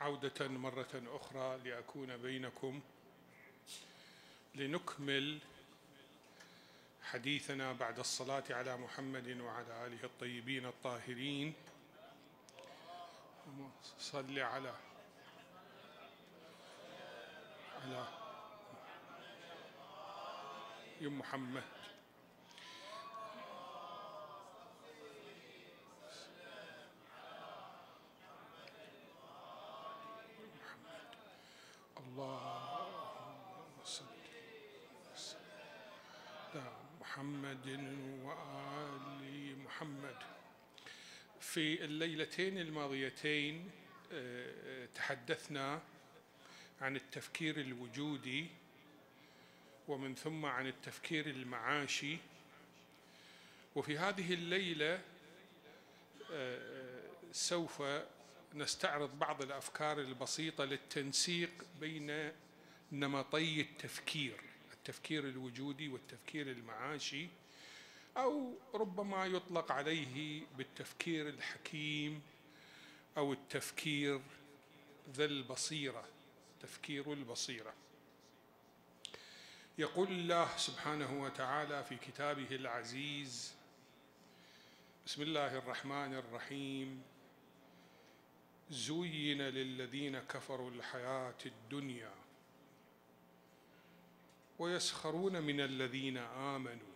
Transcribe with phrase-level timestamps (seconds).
[0.00, 2.80] عودة مرة أخرى لأكون بينكم
[4.54, 5.38] لنكمل
[7.02, 11.54] حديثنا بعد الصلاة على محمد وعلى آله الطيبين الطاهرين.
[13.98, 14.74] صل على
[17.84, 18.08] على
[21.00, 21.64] يا محمد
[31.98, 34.04] اللهم صل
[36.54, 40.16] على محمد وآل محمد.
[41.40, 43.70] في الليلتين الماضيتين
[44.12, 45.82] آه، تحدثنا
[46.80, 48.46] عن التفكير الوجودي
[49.88, 52.16] ومن ثم عن التفكير المعاشي.
[53.74, 55.00] وفي هذه الليلة
[56.32, 57.02] آه،
[57.32, 57.82] سوف
[58.54, 61.50] نستعرض بعض الأفكار البسيطة للتنسيق
[61.80, 62.32] بين
[62.92, 64.40] نمطي التفكير
[64.72, 67.28] التفكير الوجودي والتفكير المعاشي.
[68.16, 72.22] أو ربما يطلق عليه بالتفكير الحكيم
[73.16, 74.20] أو التفكير
[75.14, 76.04] ذا البصيرة
[76.62, 77.74] تفكير البصيرة.
[79.78, 83.54] يقول الله سبحانه وتعالى في كتابه العزيز
[85.06, 87.02] بسم الله الرحمن الرحيم.
[88.70, 92.14] زين للذين كفروا الحياة الدنيا
[94.58, 96.89] ويسخرون من الذين آمنوا.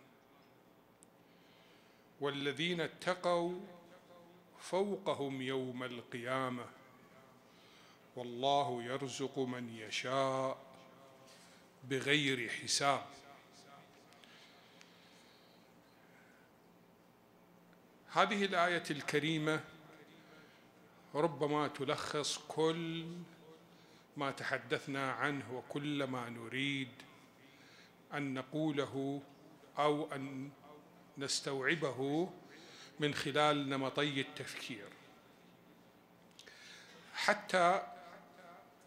[2.21, 3.59] والذين اتقوا
[4.59, 6.65] فوقهم يوم القيامة.
[8.15, 10.57] والله يرزق من يشاء
[11.83, 13.05] بغير حساب.
[18.11, 19.63] هذه الآية الكريمة
[21.15, 23.05] ربما تلخص كل
[24.17, 26.89] ما تحدثنا عنه وكل ما نريد
[28.13, 29.21] أن نقوله
[29.77, 30.49] أو أن
[31.17, 32.29] نستوعبه
[32.99, 34.87] من خلال نمطي التفكير.
[37.13, 37.87] حتى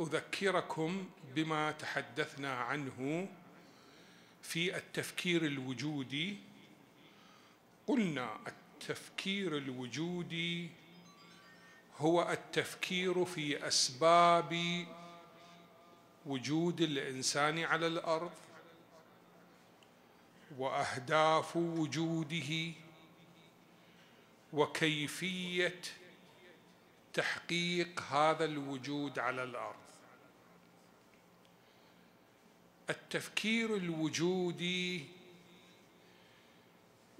[0.00, 3.28] أذكركم بما تحدثنا عنه
[4.42, 6.36] في التفكير الوجودي.
[7.86, 10.70] قلنا التفكير الوجودي
[11.96, 14.86] هو التفكير في أسباب
[16.26, 18.32] وجود الإنسان على الأرض.
[20.56, 22.72] وأهداف وجوده
[24.52, 25.80] وكيفية
[27.14, 29.76] تحقيق هذا الوجود على الأرض.
[32.90, 35.04] التفكير الوجودي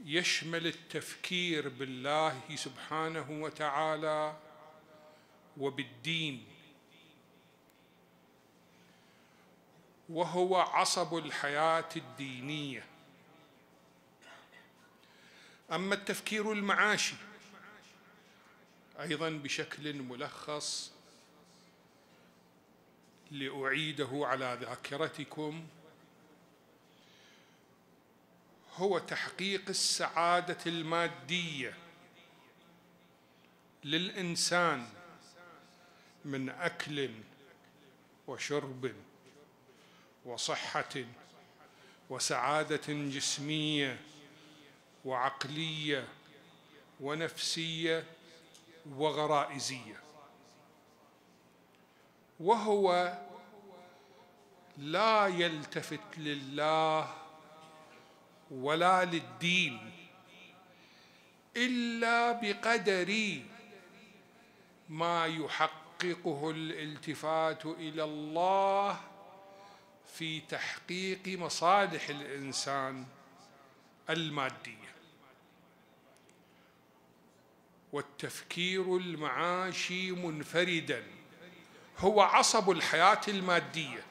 [0.04, 4.36] يشمل التفكير بالله سبحانه وتعالى
[5.56, 6.44] وبالدين
[10.08, 12.84] وهو عصب الحياة الدينية.
[15.72, 17.14] أما التفكير المعاشي
[19.00, 20.92] أيضا بشكل ملخص
[23.30, 25.66] لأعيده على ذاكرتكم
[28.76, 31.74] هو تحقيق السعادة المادية
[33.84, 34.88] للإنسان
[36.24, 37.10] من أكل
[38.26, 38.92] وشرب
[40.24, 41.04] وصحة
[42.10, 44.00] وسعادة جسمية
[45.04, 46.09] وعقلية
[47.00, 48.04] ونفسية
[48.97, 50.00] وغرائزية.
[52.41, 53.19] وهو
[54.78, 57.14] لا يلتفت لله
[58.50, 59.92] ولا للدين
[61.56, 63.41] إلا بقدر
[64.88, 69.00] ما يحققه الالتفات إلى الله
[70.14, 73.04] في تحقيق مصالح الإنسان.
[74.10, 74.88] المادية
[77.92, 81.02] والتفكير المعاشي منفردا.
[81.98, 84.02] هو عصب الحياة المادية.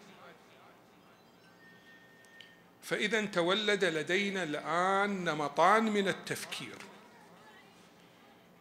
[2.83, 6.77] فإذا تولد لدينا الآن نمطان من التفكير.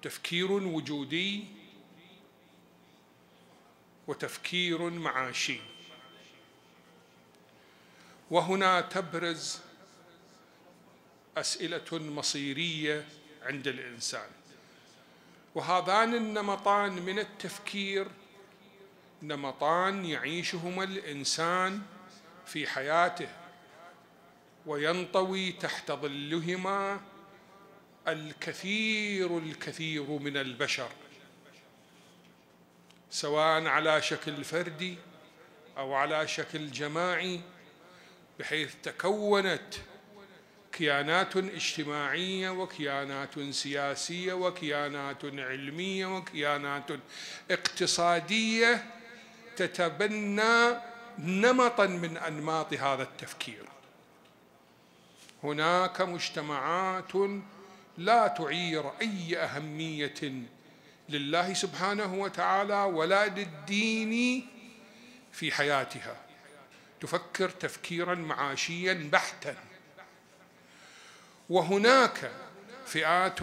[0.02, 1.44] تفكير وجودي
[4.06, 5.60] وتفكير معاشي.
[8.30, 9.65] وهنا تبرز
[11.36, 13.04] أسئلة مصيرية
[13.42, 14.28] عند الإنسان.
[15.54, 18.08] وهذان النمطان من التفكير
[19.22, 21.82] نمطان يعيشهما الإنسان
[22.46, 23.28] في حياته
[24.66, 27.00] وينطوي تحت ظلهما
[28.08, 30.88] الكثير الكثير من البشر
[33.10, 34.96] سواء على شكل فردي
[35.78, 37.40] أو على شكل جماعي
[38.38, 39.74] بحيث تكونت
[40.76, 46.90] كيانات اجتماعية وكيانات سياسية وكيانات علمية وكيانات
[47.50, 48.84] اقتصادية
[49.56, 50.76] تتبنى
[51.18, 53.64] نمطا من أنماط هذا التفكير.
[55.42, 57.12] هناك مجتمعات
[57.98, 60.32] لا تعير أي أهمية
[61.08, 64.46] لله سبحانه وتعالى ولا للدين
[65.32, 66.16] في حياتها.
[67.00, 69.65] تفكر تفكيرا معاشيا بحتا.
[71.50, 72.30] وهناك
[72.86, 73.40] فئات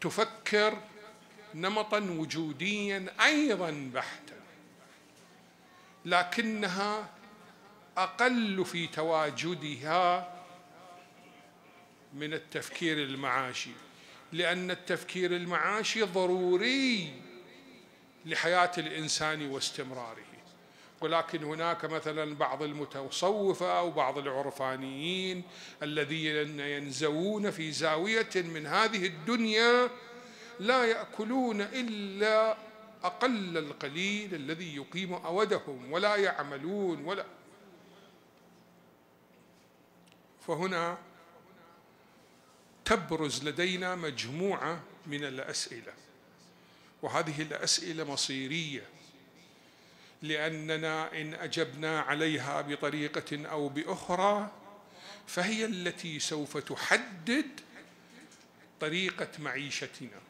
[0.00, 0.78] تفكر
[1.54, 4.40] نمطا وجوديا أيضا بحتا
[6.04, 7.08] لكنها
[7.96, 10.34] أقل في تواجدها
[12.14, 13.70] من التفكير المعاشي
[14.32, 17.12] لأن التفكير المعاشي ضروري
[18.24, 20.31] لحياة الإنسان واستمراره.
[21.04, 25.42] ولكن هناك مثلا بعض المتصوفة أو بعض العرفانيين
[25.82, 29.90] الذين ينزوون في زاوية من هذه الدنيا
[30.60, 32.56] لا يأكلون إلا
[33.04, 37.24] أقل القليل الذي يقيم أودهم ولا يعملون ولا.
[40.46, 40.98] فهنا
[42.84, 45.92] تبرز لدينا مجموعة من الأسئلة
[47.02, 48.91] وهذه الأسئلة مصيرية.
[50.22, 54.50] لأننا إن أجبنا عليها بطريقة أو بأخرى
[55.26, 57.60] فهي التي سوف تحدد
[58.80, 60.20] طريقة معيشتنا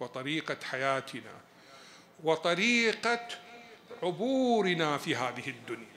[0.00, 1.40] وطريقة حياتنا
[2.24, 3.28] وطريقة
[4.02, 5.94] عبورنا في هذه الدنيا.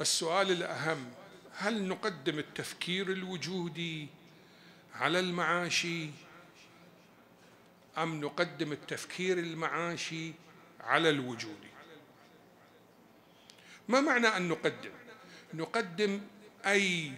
[0.00, 1.10] السؤال الأهم
[1.56, 4.08] هل نقدم التفكير الوجودي
[4.94, 6.10] على المعاشي
[7.98, 10.32] أم نقدم التفكير المعاشي
[10.80, 11.72] على الوجودي
[13.88, 14.90] ما معنى أن نقدم؟
[15.54, 16.20] نقدم
[16.66, 17.12] أي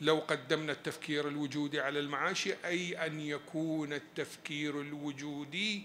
[0.00, 5.82] لو قدمنا التفكير الوجودي على المعاشي أي أن يكون التفكير الوجودي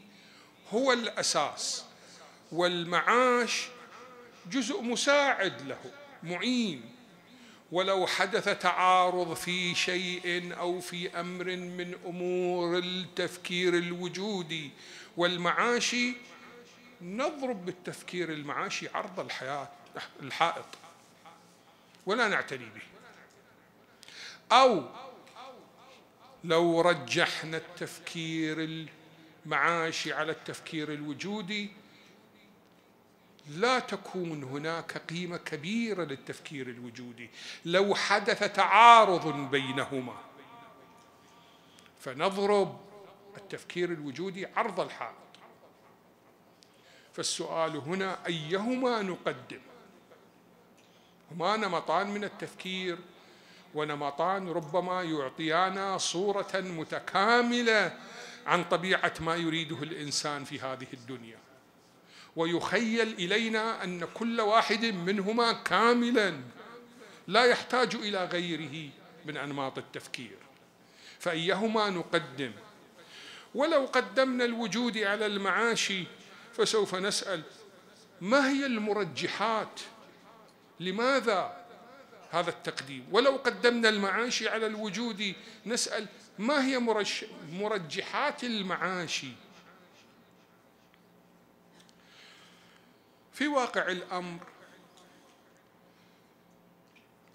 [0.69, 1.85] هو الأساس.
[2.51, 3.67] والمعاش
[4.51, 5.91] جزء مساعد له
[6.23, 6.96] معين.
[7.71, 14.71] ولو حدث تعارض في شيء أو في أمر من أمور التفكير الوجودي
[15.17, 16.13] والمعاشي
[17.01, 19.69] نضرب بالتفكير المعاشي عرض الحياة
[20.21, 20.65] الحائط.
[22.05, 22.81] ولا نعتني به.
[24.51, 24.83] أو
[26.43, 28.87] لو رجحنا التفكير
[29.45, 31.69] المعاشي على التفكير الوجودي
[33.47, 37.29] لا تكون هناك قيمة كبيرة للتفكير الوجودي.
[37.65, 40.15] لو حدث تعارض بينهما
[41.99, 42.79] فنضرب
[43.37, 45.15] التفكير الوجودي عرض الحائط.
[47.13, 49.61] فالسؤال هنا أيهما نقدم؟
[51.31, 52.97] هما نمطان من التفكير
[53.73, 57.97] ونمطان ربما يعطيانا صورة متكاملة
[58.45, 61.46] عن طبيعة ما يريده الإنسان في هذه الدنيا.
[62.37, 66.39] ويخيل إلينا أن كل واحد منهما كاملا
[67.27, 68.89] لا يحتاج إلى غيره
[69.25, 70.37] من أنماط التفكير.
[71.19, 72.51] فأيهما نقدم؟
[73.55, 76.03] ولو قدمنا الوجود على المعاشي
[76.53, 77.43] فسوف نسأل
[78.21, 79.79] ما هي المرجحات؟
[80.79, 81.65] لماذا
[82.31, 85.33] هذا التقديم؟ ولو قدمنا المعاشي على الوجود
[85.65, 86.07] نسأل
[86.39, 86.79] ما هي
[87.51, 89.31] مرجحات المعاشي
[93.37, 94.39] في واقع الأمر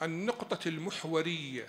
[0.03, 1.69] النقطة المحورية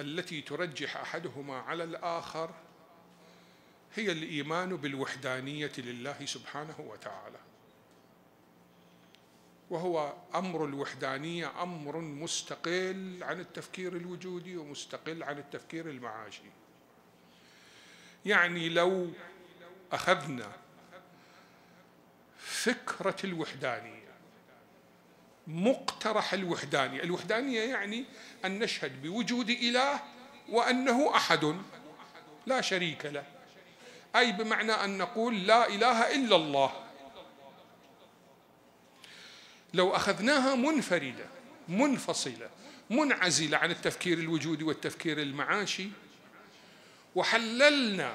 [0.00, 2.50] التي ترجح أحدهما على الآخر
[3.94, 7.38] هي الإيمان بالوحدانية لله سبحانه وتعالى.
[9.70, 16.50] وهو أمر الوحدانية أمر مستقل عن التفكير الوجودي ومستقل عن التفكير المعاشي.
[18.26, 19.10] يعني لو
[19.92, 20.65] أخذنا
[22.66, 24.06] فكرة الوحدانية
[25.46, 27.02] مقترح الوحدانية.
[27.02, 28.04] الوحدانية يعني
[28.44, 30.00] أن نشهد بوجود إله
[30.48, 31.56] وأنه أحد
[32.46, 33.24] لا شريك له.
[34.16, 36.72] أي بمعنى أن نقول لا إله إلا الله.
[39.74, 41.26] لو أخذناها منفردة
[41.68, 42.50] منفصلة
[42.90, 45.88] منعزلة عن التفكير الوجودي والتفكير المعاشي
[47.14, 48.14] وحللنا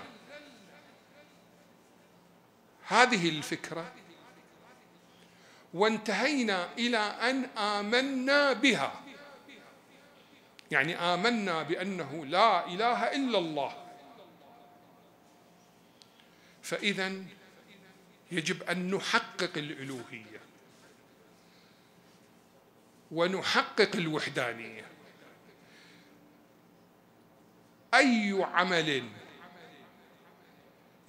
[2.88, 4.01] هذه الفكرة
[5.74, 9.02] وانتهينا إلى أن آمنا بها.
[10.72, 13.88] يعني آمنا بأنه لا إله إلا الله.
[16.62, 17.14] فإذا
[18.32, 20.42] يجب أن نحقق الألوهية
[23.12, 24.86] ونحقق الوحدانية.
[27.94, 29.10] أي عمل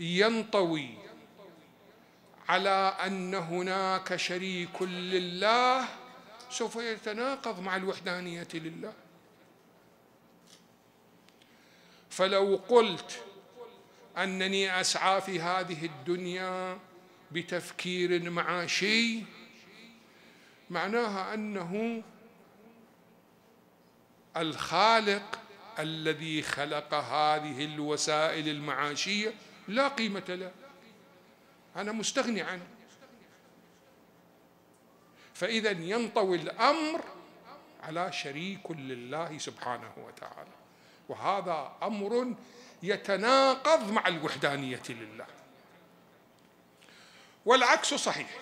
[0.00, 1.01] ينطوي
[2.52, 5.88] على أن هناك شريك لله
[6.50, 8.92] سوف يتناقض مع الوحدانية لله.
[12.10, 13.22] فلو قلت
[14.18, 16.78] أنني أسعى في هذه الدنيا
[17.32, 19.22] بتفكير معاشي
[20.70, 22.02] معناها أنه
[24.36, 25.40] الخالق
[25.78, 29.34] الذي خلق هذه الوسائل المعاشية
[29.68, 30.52] لا قيمة له.
[31.76, 32.66] أنا مستغني عنه.
[35.34, 37.00] فإذا ينطوي الأمر
[37.82, 40.50] على شريك لله سبحانه وتعالى.
[41.08, 42.34] وهذا أمر
[42.82, 45.26] يتناقض مع الوحدانية لله.
[47.46, 48.38] والعكس صحيح.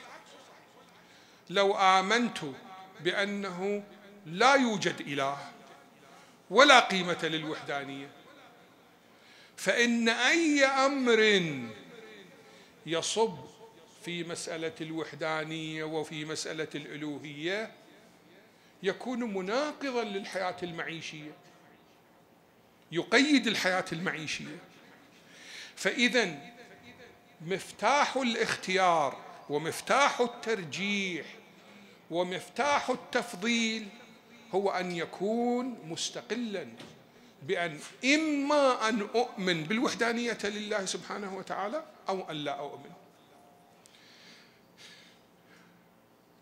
[1.50, 2.38] لو آمنت
[3.00, 3.82] بأنه
[4.26, 5.38] لا يوجد إله
[6.50, 8.10] ولا قيمة للوحدانية
[9.56, 11.18] فإن أي أمر
[12.86, 13.38] يصب
[14.04, 17.72] في مسألة الوحدانية وفي مسألة الألوهية
[18.82, 21.32] يكون مناقضا للحياة المعيشية.
[22.92, 24.58] يقيد الحياة المعيشية.
[25.76, 26.38] فإذا
[27.40, 29.20] مفتاح الاختيار
[29.50, 31.26] ومفتاح الترجيح
[32.10, 33.88] ومفتاح التفضيل
[34.54, 36.68] هو أن يكون مستقلا.
[37.42, 42.90] بأن إما أن أؤمن بالوحدانية لله سبحانه وتعالى أو أن لا أؤمن.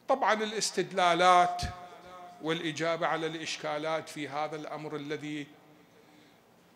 [0.09, 1.63] طبعا الاستدلالات
[2.43, 5.47] والإجابة على الإشكالات في هذا الأمر الذي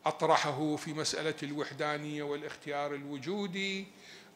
[0.06, 3.86] أطرحه في مسألة الوحدانية والاختيار الوجودي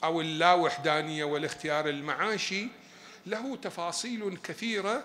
[0.05, 2.69] أو اللاوحدانية والاختيار المعاشي
[3.27, 5.05] له تفاصيل كثيرة.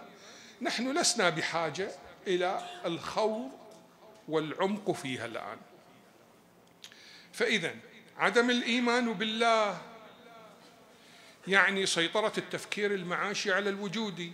[0.61, 1.91] نحن لسنا بحاجة
[2.27, 3.61] إلى الخوض
[4.31, 5.57] والعمق فيها الآن.
[7.33, 7.75] فاذا
[8.17, 9.81] عدم الإيمان بالله
[11.47, 14.33] يعني سيطرة التفكير المعاشي على الوجودي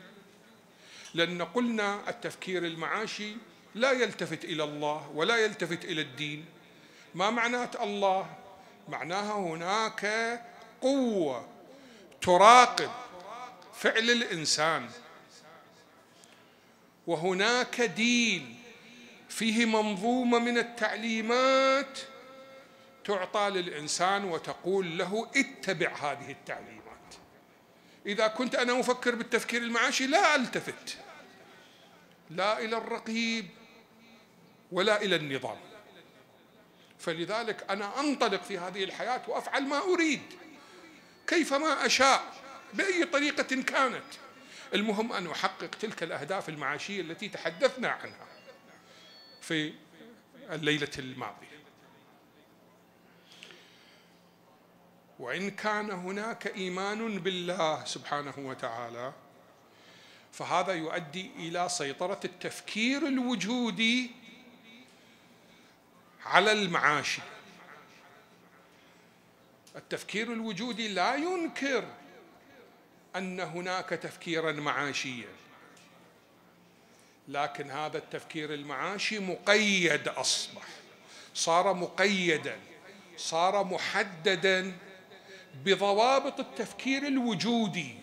[1.14, 3.36] لأن قلنا التفكير المعاشي
[3.76, 6.46] لا يلتفت إلى الله ولا يلتفت إلى الدين.
[7.16, 8.36] ما معنات الله؟
[8.90, 10.06] معناها هناك
[10.82, 11.48] قوة
[12.22, 12.92] تراقب
[13.74, 14.90] فعل الإنسان.
[17.08, 18.60] وهناك دين
[19.30, 22.00] فيه منظومة من التعليمات
[23.06, 27.16] تعطى للإنسان وتقول له اتبع هذه التعليمات.
[28.06, 30.98] إذا كنت أنا أفكر بالتفكير المعاشي لا ألتفت.
[32.30, 33.48] لا إلى الرقيب
[34.72, 35.58] ولا إلى النظام.
[37.00, 40.22] فلذلك أنا أنطلق في هذه الحياة وأفعل ما أريد.
[41.28, 42.34] كيفما أشاء
[42.74, 44.14] بأي طريقة كانت.
[44.74, 48.27] المهم أن أحقق تلك الأهداف المعاشية التي تحدثنا عنها.
[49.48, 49.74] في
[50.52, 51.48] الليلة الماضية.
[55.20, 59.14] وإن كان هناك إيمان بالله سبحانه وتعالى
[60.32, 64.12] فهذا يؤدي إلى سيطرة التفكير الوجودي
[66.26, 67.22] على المعاشي.
[69.76, 71.88] التفكير الوجودي لا ينكر
[73.16, 75.47] أن هناك تفكيرا معاشيا.
[77.28, 80.64] لكن هذا التفكير المعاشي مقيد أصبح.
[81.34, 82.60] صار مقيدا
[83.18, 84.78] صار محددا
[85.66, 87.96] بضوابط التفكير الوجودي.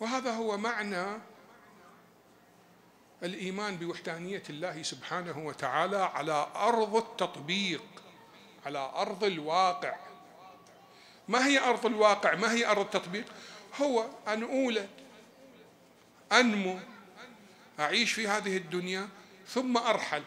[0.00, 1.04] وهذا هو معنى
[3.22, 7.84] الإيمان بوحدانية الله سبحانه وتعالى على أرض التطبيق
[8.66, 9.96] على أرض الواقع.
[11.28, 13.24] ما هي أرض الواقع؟ ما هي أرض التطبيق؟
[13.80, 14.88] هو أن اولد
[16.32, 16.78] أنمو
[17.80, 19.08] أعيش في هذه الدنيا
[19.48, 20.22] ثم أرحل.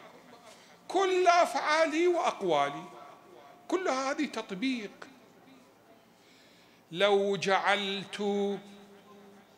[0.87, 2.83] كل أفعالي وأقوالي
[3.67, 4.91] كل هذه تطبيق.
[6.91, 8.57] لو جعلت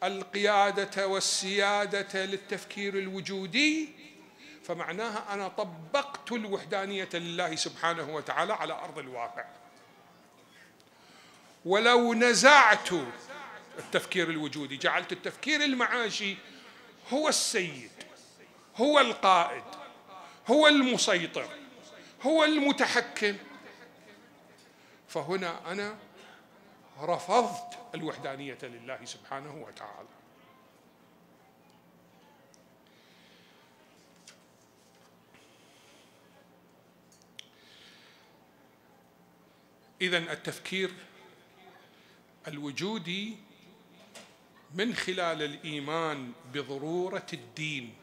[0.03, 3.89] القيادة والسيادة للتفكير الوجودي
[4.63, 9.45] فمعناها أنا طبقت الوحدانية لله سبحانه وتعالى على أرض الواقع.
[11.65, 12.89] ولو نزعت
[13.79, 14.77] التفكير الوجودي.
[14.77, 16.37] جعلت التفكير المعاشي
[17.13, 17.91] هو السيد
[18.75, 19.63] هو القائد
[20.47, 21.49] هو المسيطر
[22.21, 23.37] هو المتحكم.
[25.07, 25.97] فهنا أنا
[27.01, 30.07] رفضت الوحدانية لله سبحانه وتعالى.
[40.01, 40.91] اذا التفكير
[42.47, 43.37] الوجودي
[44.75, 47.93] من خلال الإيمان بضرورة الدين.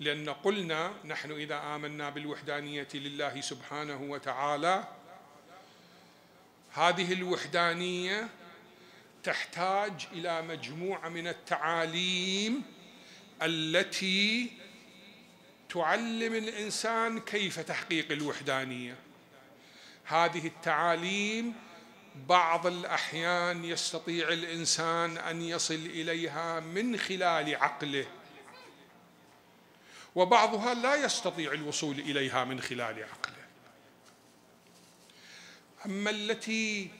[0.00, 4.84] لأن قلنا نحن إذا آمنا بالوحدانية لله سبحانه وتعالى
[6.72, 8.28] هذه الوحدانية
[9.22, 12.62] تحتاج إلى مجموعة من التعاليم
[13.42, 14.50] التي
[15.68, 18.96] تعلم الإنسان كيف تحقيق الوحدانية.
[20.04, 21.54] هذه التعاليم
[22.14, 28.06] بعض الأحيان يستطيع الإنسان أن يصل إليها من خلال عقله.
[30.14, 33.44] وبعضها لا يستطيع الوصول إليها من خلال عقله.
[35.86, 36.90] أما التي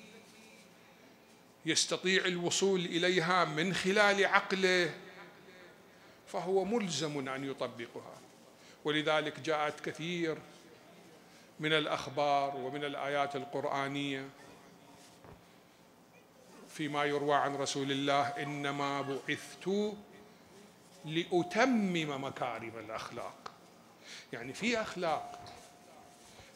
[1.67, 4.95] يستطيع الوصول إليها من خلال عقله
[6.27, 8.19] فهو ملزم أن يطبقها.
[8.85, 10.39] ولذلك جاءت كثير
[11.61, 14.29] من الأخبار ومن الآيات القرآنية
[16.75, 19.95] فيما يروى عن رسول الله إنما بعثت
[21.05, 23.51] لأتمم مكارم الأخلاق.
[24.33, 25.41] يعني في أخلاق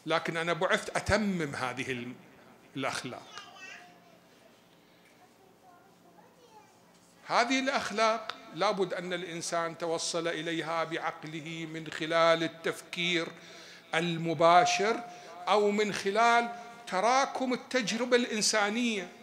[0.06, 2.06] لكن أنا بعثت أتمم هذه
[2.76, 3.42] الأخلاق.
[7.26, 13.28] هذه الأخلاق لابد أن الإنسان توصل إليها بعقله من خلال التفكير
[13.94, 15.00] المباشر
[15.48, 16.48] أو من خلال
[16.87, 19.17] تراكم التجربة الإنسانية.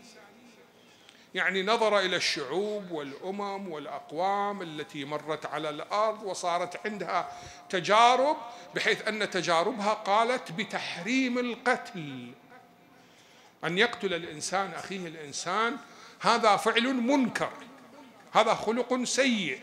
[1.36, 7.32] يعني نظر إلى الشعوب والأمم والأقوام التي مرت على الأرض وصارت عندها
[7.70, 8.38] تجارب
[8.76, 12.32] بحيث أن تجاربها قالت بتحريم القتل.
[13.64, 15.78] أن يقتل الإنسان أخيه الإنسان
[16.20, 17.52] هذا فعل منكر.
[18.32, 19.60] هذا خلق سيء.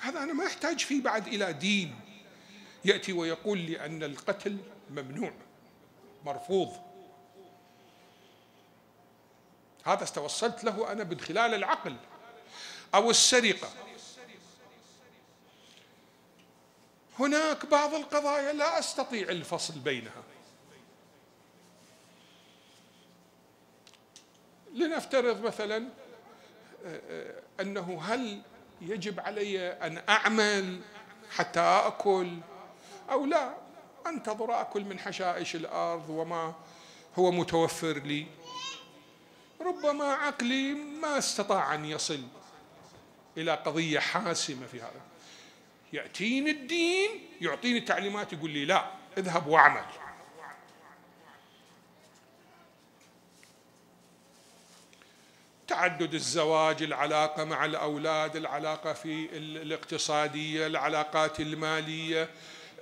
[0.00, 2.00] هذا أنا ما احتاج فيه بعد إلى دين.
[2.84, 4.58] يأتي ويقول لي أن القتل
[4.90, 5.32] ممنوع
[6.24, 6.85] مرفوض.
[9.86, 11.96] هذا استوصلت له أنا من خلال العقل
[12.94, 13.68] أو السرقة.
[17.18, 20.22] هناك بعض القضايا لا أستطيع الفصل بينها.
[24.74, 25.88] لنفترض مثلا
[27.60, 28.42] أنه هل
[28.80, 30.80] يجب علي أن أعمل
[31.30, 32.38] حتى أكل
[33.10, 33.54] أو لا؟
[34.06, 36.54] أنتظر أكل من حشائش الأرض وما
[37.18, 38.26] هو متوفر لي.
[39.76, 42.20] ربما عقلي ما استطاع أن يصل
[43.36, 45.00] إلى قضية حاسمة في هذا.
[45.92, 47.10] يأتيني الدين
[47.40, 49.84] يعطيني تعليمات يقول لي لا اذهب واعمل.
[55.68, 62.30] تعدد الزواج العلاقة مع الأولاد العلاقة في الاقتصادية العلاقات المالية.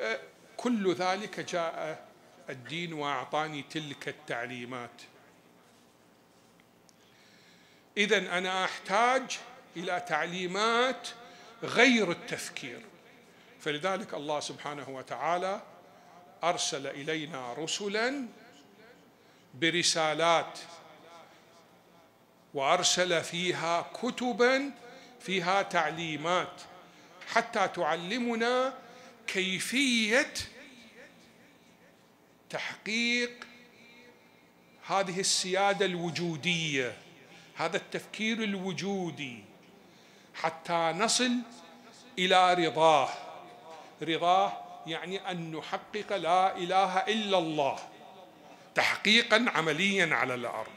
[0.00, 0.20] أه،
[0.56, 2.08] كل ذلك جاء
[2.50, 5.02] الدين وأعطاني تلك التعليمات.
[7.96, 9.38] اذا أنا أحتاج
[9.76, 11.08] إلى تعليمات
[11.62, 12.80] غير التفكير.
[13.60, 15.62] فلذلك الله سبحانه وتعالى
[16.44, 18.26] أرسل إلينا رسلا
[19.54, 20.58] برسالات
[22.54, 24.70] وأرسل فيها كتبا
[25.20, 26.62] فيها تعليمات
[27.28, 28.74] حتى تعلمنا
[29.26, 30.34] كيفية
[32.50, 33.46] تحقيق
[34.86, 37.03] هذه السيادة الوجودية.
[37.56, 39.44] هذا التفكير الوجودي
[40.34, 41.32] حتى نصل
[42.18, 43.08] إلى رضاه.
[44.02, 47.78] رضاه يعني أن نحقق لا إله إلا الله
[48.74, 50.72] تحقيقا عمليا على الأرض.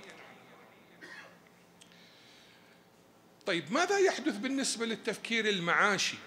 [3.46, 6.18] طيب ماذا يحدث بالنسبة للتفكير المعاشي؟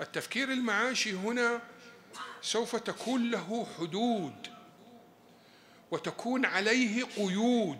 [0.00, 1.60] التفكير المعاشي هنا
[2.42, 4.48] سوف تكون له حدود
[5.90, 7.78] وتكون عليه قيود.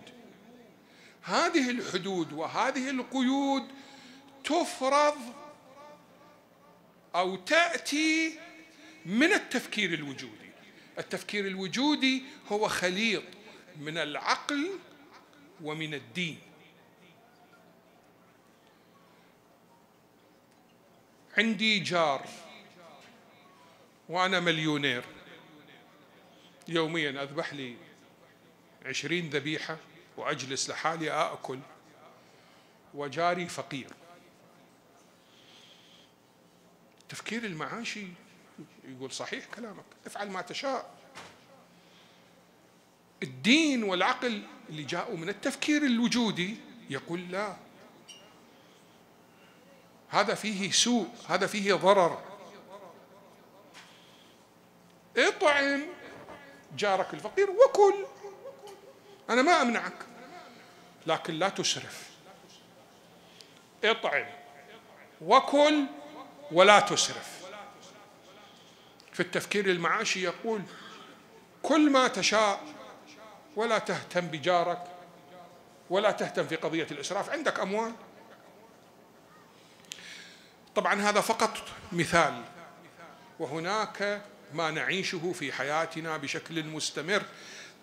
[1.22, 3.68] هذه الحدود وهذه القيود
[4.44, 5.18] تفرض
[7.14, 8.38] أو تأتي
[9.06, 10.50] من التفكير الوجودي.
[10.98, 13.22] التفكير الوجودي هو خليط
[13.80, 14.78] من العقل
[15.62, 16.38] ومن الدين.
[21.38, 22.28] عندي جار
[24.08, 25.04] وأنا مليونير.
[26.68, 27.76] يوميا أذبح لي
[28.86, 29.76] عشرين ذبيحة.
[30.16, 31.58] وأجلس لحالي آكل
[32.94, 33.90] وجاري فقير.
[37.08, 38.06] تفكير المعاشي
[38.84, 40.94] يقول صحيح كلامك افعل ما تشاء.
[43.22, 46.56] الدين والعقل اللي جاءوا من التفكير الوجودي
[46.90, 47.56] يقول لا.
[50.08, 52.22] هذا فيه سوء هذا فيه ضرر.
[55.16, 55.82] اطعم
[56.76, 58.06] جارك الفقير وكل.
[59.30, 59.92] أنا ما أمنعك.
[61.06, 62.10] لكن لا تسرف
[63.84, 64.26] اطعم.
[65.20, 65.84] وكل
[66.52, 67.42] ولا تسرف
[69.12, 70.62] في التفكير المعاشي يقول
[71.62, 72.60] كل ما تشاء
[73.56, 74.84] ولا تهتم بجارك
[75.90, 77.30] ولا تهتم في قضية الإسراف.
[77.30, 77.92] عندك أموال؟
[80.74, 81.58] طبعا هذا فقط
[81.92, 82.42] مثال.
[83.38, 84.22] وهناك
[84.54, 87.22] ما نعيشه في حياتنا بشكل مستمر.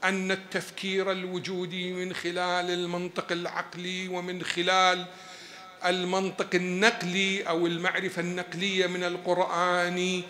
[0.04, 5.06] أن التفكير الوجودي من خلال المنطق العقلي ومن خلال
[5.86, 10.24] المنطق النقلي أو المعرفة النقلية من القرآن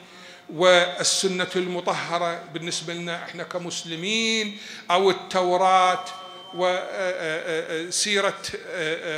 [0.49, 4.57] والسنة المطهرة بالنسبة لنا إحنا كمسلمين
[4.91, 6.05] أو التوراة
[6.53, 8.35] وسيره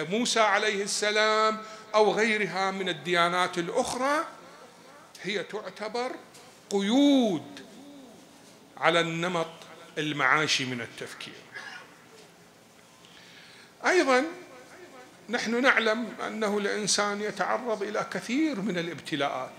[0.09, 1.57] موسى عليه السلام
[1.95, 4.25] أو غيرها من الديانات الأخرى
[5.23, 6.11] هي تعتبر
[6.69, 7.43] قيود
[8.77, 9.47] على النمط
[9.97, 11.33] المعاشي من التفكير.
[13.85, 14.23] أيضا
[15.29, 19.53] نحن نعلم أنه الإنسان يتعرض إلى كثير من الابتلاءات.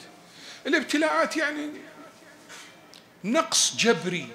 [0.67, 1.69] الابتلاءات يعني
[3.25, 4.29] نقص جبري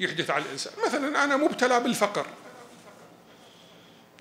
[0.00, 0.72] يحدث على الإنسان.
[0.86, 2.26] مثلا أنا مبتلى بالفقر.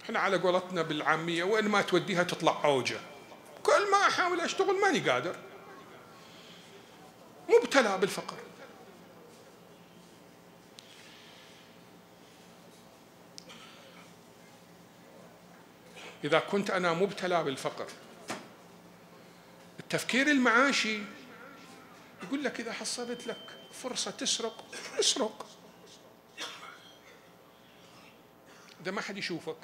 [0.03, 2.99] إحنا على قولتنا بالعامية وين ما توديها تطلع عوجه
[3.63, 5.35] كل ما أحاول أشتغل ماني قادر.
[7.49, 8.37] مبتلى بالفقر.
[16.23, 17.87] إذا كنت أنا مبتلى بالفقر.
[19.79, 20.99] التفكير المعاشي
[22.23, 24.65] يقول لك إذا حصلت لك فرصة تسرق
[24.99, 25.47] اسرق.
[28.81, 29.57] إذا ما حد يشوفك.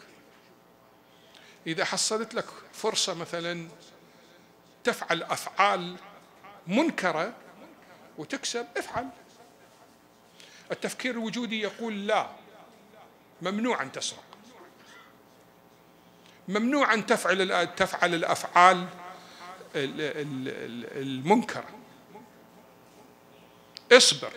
[1.67, 3.67] إذا حصلت لك فرصة مثلا
[4.83, 5.95] تفعل أفعال
[6.67, 7.33] منكرة
[8.17, 9.09] وتكسب افعل.
[10.71, 12.29] التفكير الوجودي يقول لا
[13.41, 14.30] ممنوع أن تسرق.
[16.51, 18.85] ممنوع أن تفعل تفعل الأفعال
[20.95, 21.69] المنكرة
[23.91, 24.31] اصبر.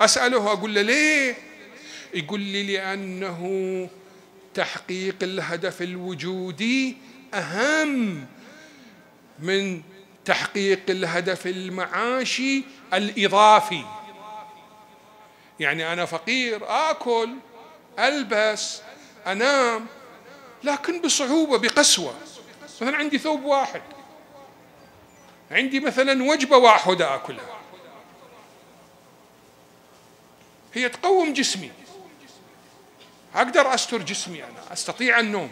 [0.00, 1.36] أسأله أقول له ليه؟
[2.14, 3.88] يقول لي لأنه
[4.54, 6.96] تحقيق الهدف الوجودي
[7.34, 8.26] أهم
[9.38, 9.82] من
[10.24, 13.84] تحقيق الهدف المعاشي الإضافي.
[15.60, 17.30] يعني أنا فقير آكل
[17.98, 18.80] ألبس
[19.26, 19.86] أنام
[20.64, 22.14] لكن بصعوبة بقسوة.
[22.64, 23.82] مثلا عندي ثوب واحد.
[25.50, 27.60] عندي مثلا وجبة واحدة آكلها.
[30.74, 31.70] هي تقوم جسمي.
[33.34, 35.50] أقدر أستر جسمي أنا أستطيع النوم.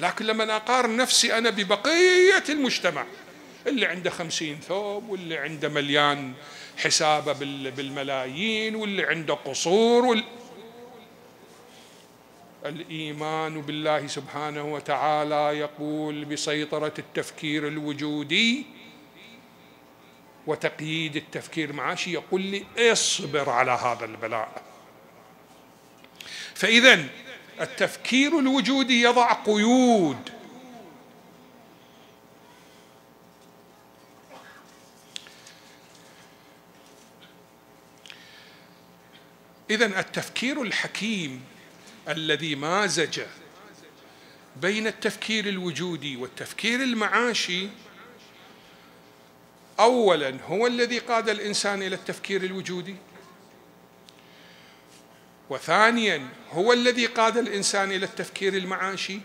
[0.00, 3.04] لكن لما أقارن نفسي أنا ببقية المجتمع
[3.66, 6.32] اللي عنده خمسين ثوب واللي عنده مليان
[6.78, 7.32] حسابه
[7.70, 10.24] بالملايين واللي عنده قصور وال...
[12.66, 18.66] الإيمان بالله سبحانه وتعالى يقول بسيطرة التفكير الوجودي
[20.46, 24.62] وتقييد التفكير المعاشي يقول لي اصبر على هذا البلاء.
[26.54, 27.04] فاذا
[27.60, 30.30] التفكير الوجودي يضع قيود.
[39.70, 41.44] اذا التفكير الحكيم
[42.08, 43.20] الذي مازج
[44.56, 47.68] بين التفكير الوجودي والتفكير المعاشي.
[49.80, 52.96] اولا هو الذي قاد الإنسان إلى التفكير الوجودي.
[55.50, 59.20] وثانيا هو الذي قاد الإنسان إلى التفكير المعاشي.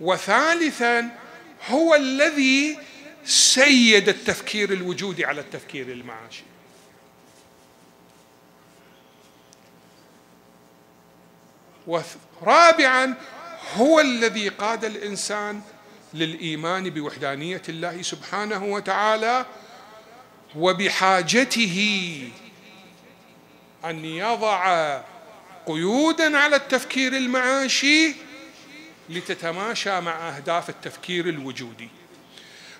[0.00, 1.18] وثالثا
[1.66, 2.78] هو الذي
[3.24, 6.42] سيد التفكير الوجودي على التفكير المعاشي.
[11.88, 13.14] ورابعا
[13.76, 15.60] هو الذي قاد الإنسان
[16.14, 19.46] للإيمان بوحدانية الله سبحانه وتعالى
[20.56, 22.28] وبحاجته
[23.84, 25.00] أن يضع
[25.66, 28.14] قيودا على التفكير المعاشي
[29.08, 31.88] لتتماشى مع أهداف التفكير الوجودي.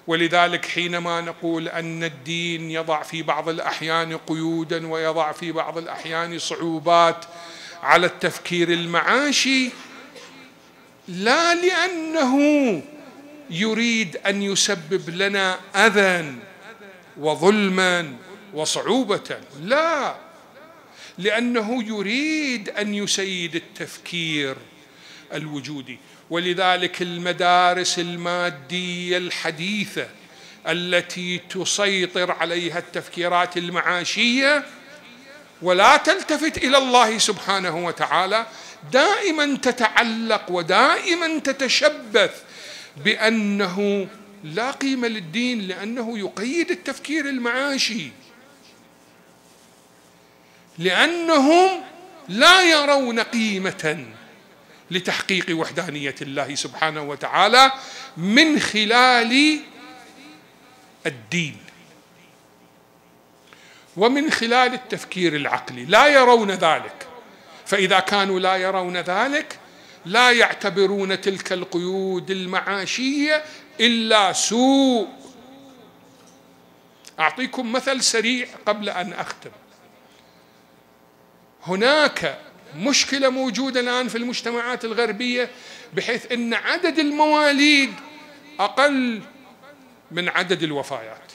[0.06, 7.24] ولذلك حينما نقول أن الدين يضع في بعض الأحيان قيودا ويضع في بعض الأحيان صعوبات
[7.82, 9.70] على التفكير المعاشي
[11.08, 12.38] لا لأنه
[13.50, 16.34] يريد أن يسبب لنا أذى
[17.16, 18.16] وظلما
[18.54, 20.16] وصعوبة لا
[21.18, 24.56] لأنه يريد أن يسيد التفكير
[25.32, 25.98] الوجودي.
[26.30, 30.08] ولذلك المدارس المادية الحديثة
[30.66, 34.64] التي تسيطر عليها التفكيرات المعاشية
[35.62, 38.46] ولا تلتفت إلى الله سبحانه وتعالى.
[38.92, 42.42] دائما تتعلق ودائما تتشبث
[42.96, 44.08] بأنه
[44.44, 48.10] لا قيمة للدين لأنه يقيد التفكير المعاشي.
[50.78, 51.80] لأنهم
[52.28, 54.06] لا يرون قيمة
[54.90, 57.72] لتحقيق وحدانية الله سبحانه وتعالى
[58.16, 59.60] من خلال
[61.06, 61.67] الدين.
[63.98, 65.84] ومن خلال التفكير العقلي.
[65.84, 67.06] لا يرون ذلك.
[67.66, 69.58] فإذا كانوا لا يرون ذلك
[70.04, 73.44] لا يعتبرون تلك القيود المعاشية
[73.80, 75.08] إلا سوء.
[77.20, 79.50] أعطيكم مثل سريع قبل أن أختم.
[81.66, 82.38] هناك
[82.76, 85.50] مشكلة موجودة الآن في المجتمعات الغربية
[85.94, 87.94] بحيث إن عدد المواليد
[88.60, 89.22] أقل
[90.10, 91.32] من عدد الوفيات.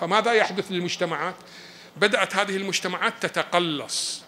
[0.00, 1.34] فماذا يحدث للمجتمعات؟
[1.96, 4.22] بدأت هذه المجتمعات تتقلص.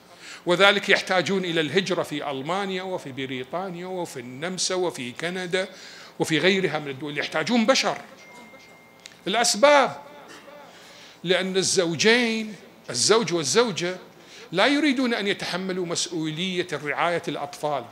[0.46, 5.68] وذلك يحتاجون إلى الهجرة في ألمانيا وفي بريطانيا وفي النمسا وفي كندا
[6.18, 7.18] وفي غيرها من الدول.
[7.18, 7.98] يحتاجون بشر.
[9.26, 9.96] الأسباب.
[11.24, 12.54] لأن الزوجين
[12.90, 13.96] الزوج والزوجة
[14.52, 17.84] لا يريدون أن يتحملوا مسؤولية رعايه الأطفال.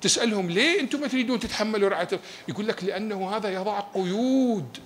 [0.00, 4.78] تسألهم ليه أنتم ما تريدون تتحملوا رعاية يقول لك لأنه هذا يضع قيود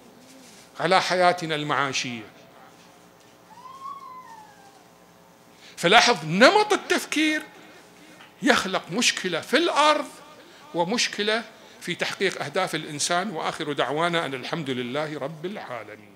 [0.81, 2.25] على حياتنا المعاشية.
[5.77, 7.43] فلاحظ نمط التفكير
[8.43, 10.09] يخلق مشكلة في الأرض
[10.75, 11.43] ومشكلة
[11.81, 13.31] في تحقيق أهداف الإنسان.
[13.31, 16.12] وآخر دعوانا أن الحمد لله رب العالمين.